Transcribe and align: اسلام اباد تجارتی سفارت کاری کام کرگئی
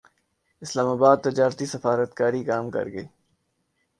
اسلام 0.61 0.87
اباد 0.95 1.17
تجارتی 1.25 1.65
سفارت 1.73 2.11
کاری 2.19 2.41
کام 2.49 2.65
کرگئی 2.75 3.05